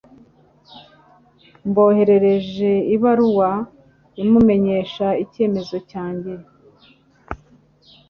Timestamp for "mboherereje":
1.67-2.71